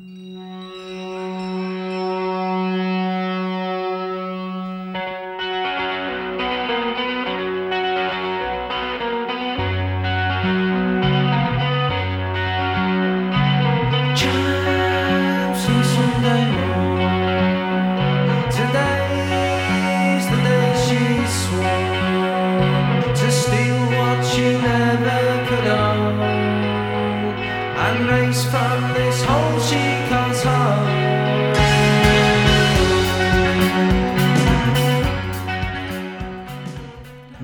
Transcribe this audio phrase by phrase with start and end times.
[0.00, 0.27] Mm.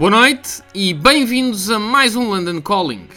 [0.04, 3.08] Boa noite e bem-vindos a mais um London Calling.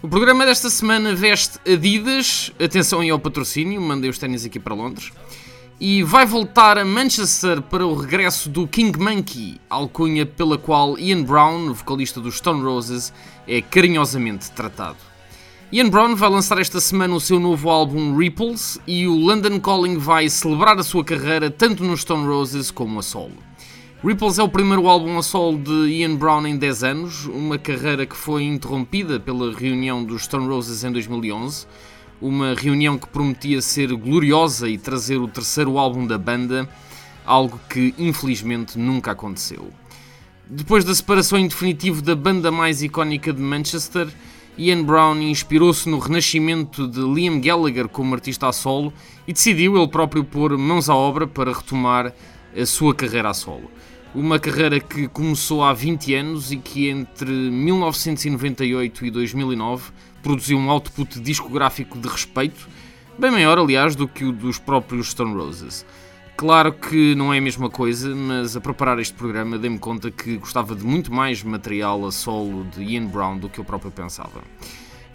[0.00, 4.74] O programa desta semana veste Adidas, atenção aí ao patrocínio, mandei os ténis aqui para
[4.74, 5.12] Londres,
[5.78, 11.22] e vai voltar a Manchester para o regresso do King Monkey, alcunha pela qual Ian
[11.22, 13.12] Brown, vocalista dos Stone Roses,
[13.46, 14.96] é carinhosamente tratado.
[15.70, 19.98] Ian Brown vai lançar esta semana o seu novo álbum Ripples e o London Calling
[19.98, 23.51] vai celebrar a sua carreira tanto nos Stone Roses como a solo.
[24.04, 28.04] Ripples é o primeiro álbum a solo de Ian Brown em 10 anos, uma carreira
[28.04, 31.68] que foi interrompida pela reunião dos Stone Roses em 2011,
[32.20, 36.68] uma reunião que prometia ser gloriosa e trazer o terceiro álbum da banda,
[37.24, 39.70] algo que infelizmente nunca aconteceu.
[40.48, 44.08] Depois da separação em definitivo da banda mais icónica de Manchester,
[44.58, 48.92] Ian Brown inspirou-se no renascimento de Liam Gallagher como artista a solo
[49.28, 52.12] e decidiu ele próprio pôr mãos à obra para retomar
[52.60, 53.70] a sua carreira a solo.
[54.14, 59.90] Uma carreira que começou há 20 anos e que entre 1998 e 2009
[60.22, 62.68] produziu um output discográfico de respeito,
[63.18, 65.86] bem maior, aliás, do que o dos próprios Stone Roses.
[66.36, 70.36] Claro que não é a mesma coisa, mas a preparar este programa dei-me conta que
[70.36, 74.42] gostava de muito mais material a solo de Ian Brown do que eu próprio pensava.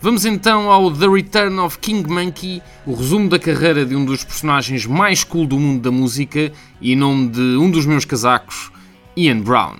[0.01, 4.23] Vamos então ao The Return of King Monkey, o resumo da carreira de um dos
[4.23, 6.51] personagens mais cool do mundo da música
[6.81, 8.71] e nome de um dos meus casacos,
[9.17, 9.79] Ian Brown.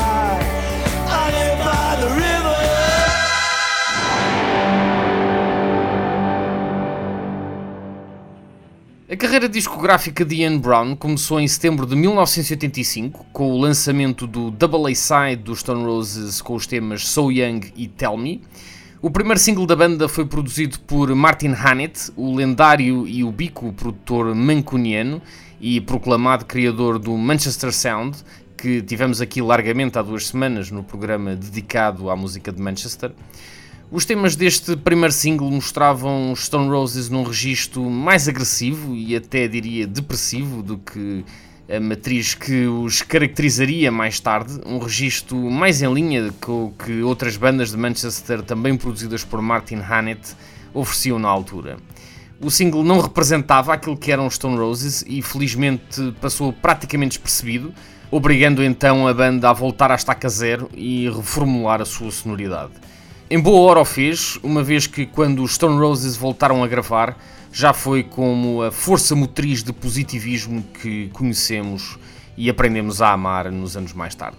[9.11, 14.49] A carreira discográfica de Ian Brown começou em setembro de 1985 com o lançamento do
[14.49, 18.41] Double A-Side dos Stone Roses com os temas So Young e Tell Me.
[19.01, 24.33] O primeiro single da banda foi produzido por Martin Hannett, o lendário e ubico produtor
[24.33, 25.21] mancuniano
[25.59, 28.17] e proclamado criador do Manchester Sound,
[28.55, 33.11] que tivemos aqui largamente há duas semanas no programa dedicado à música de Manchester.
[33.93, 39.49] Os temas deste primeiro single mostravam os Stone Roses num registro mais agressivo e até
[39.49, 41.25] diria depressivo do que
[41.69, 47.01] a matriz que os caracterizaria mais tarde, um registro mais em linha com o que
[47.01, 50.37] outras bandas de Manchester, também produzidas por Martin Hannett,
[50.73, 51.75] ofereciam na altura.
[52.39, 57.73] O single não representava aquilo que eram Stone Roses e felizmente passou praticamente despercebido,
[58.09, 62.71] obrigando então a banda a voltar à estaca zero e reformular a sua sonoridade.
[63.31, 67.17] Em boa hora o fez, uma vez que quando os Stone Roses voltaram a gravar,
[67.49, 71.97] já foi como a força motriz de positivismo que conhecemos
[72.35, 74.35] e aprendemos a amar nos anos mais tarde.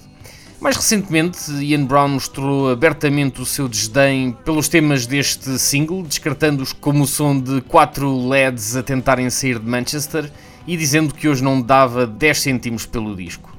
[0.61, 7.05] Mais recentemente, Ian Brown mostrou abertamente o seu desdém pelos temas deste single, descartando-os como
[7.05, 10.31] o som de quatro LEDs a tentarem sair de Manchester
[10.67, 13.52] e dizendo que hoje não dava 10 cêntimos pelo disco.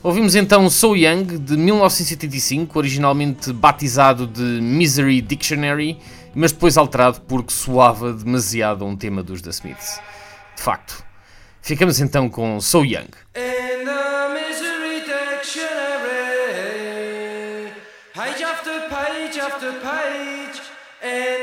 [0.00, 5.98] Ouvimos então So Young, de 1975, originalmente batizado de Misery Dictionary,
[6.34, 10.00] mas depois alterado porque soava demasiado a um tema dos The Smiths.
[10.56, 11.02] De facto.
[11.60, 13.08] Ficamos então com So Young.
[21.00, 21.37] And